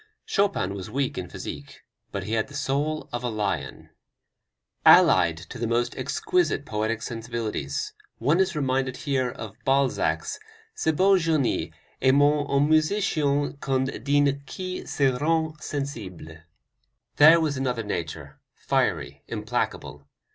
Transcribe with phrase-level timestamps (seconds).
[0.25, 3.91] Chopin was weak in physique, but he had the soul of a lion.
[4.83, 10.39] Allied to the most exquisite poetic sensibilities one is reminded here of Balzac's
[10.73, 16.33] "Ce beau genie est moins un musicien qu'une dine qui se rend sensible"
[17.17, 20.07] there was another nature, fiery, implacable.